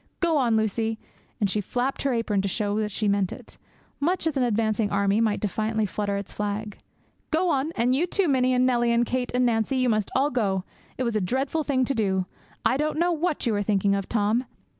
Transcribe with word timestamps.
'Go 0.19 0.35
on, 0.37 0.57
Lucie,' 0.57 0.97
and 1.39 1.47
she 1.47 1.61
flapped 1.61 2.01
her 2.01 2.11
apron 2.11 2.41
to 2.41 2.47
show 2.47 2.79
that 2.79 2.89
she 2.89 3.07
meant 3.07 3.31
it, 3.31 3.59
much 3.99 4.25
as 4.25 4.35
an 4.35 4.41
advancing 4.41 4.89
army 4.89 5.21
might 5.21 5.39
defiantly 5.39 5.85
flutter 5.85 6.17
its 6.17 6.33
flag. 6.33 6.79
'Go 7.29 7.51
on; 7.51 7.71
and 7.75 7.93
you 7.93 8.07
too, 8.07 8.27
Minnie; 8.27 8.55
and 8.55 8.65
Nellie, 8.65 8.91
and 8.91 9.05
Kate, 9.05 9.31
and 9.35 9.45
Nancie; 9.47 9.77
you 9.79 9.89
must 9.89 10.09
all 10.15 10.31
go! 10.31 10.63
It 10.97 11.03
was 11.03 11.15
a 11.15 11.21
dreadful 11.21 11.63
thing 11.63 11.85
to 11.85 11.93
do; 11.93 12.25
I 12.65 12.77
don't 12.77 12.97
know 12.97 13.11
what 13.11 13.45
you 13.45 13.53
were 13.53 13.61
thinking 13.61 13.93
of, 13.93 14.09
Tom!' 14.09 14.45